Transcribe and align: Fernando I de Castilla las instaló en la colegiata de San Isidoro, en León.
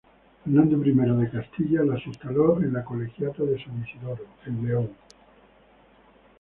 Fernando 0.43 0.77
I 0.83 0.93
de 1.21 1.29
Castilla 1.29 1.83
las 1.83 2.07
instaló 2.07 2.59
en 2.59 2.73
la 2.73 2.83
colegiata 2.83 3.43
de 3.43 3.63
San 3.63 3.83
Isidoro, 3.83 4.25
en 4.47 4.67
León. 4.67 4.89